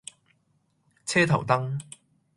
[1.05, 1.79] 車頭燈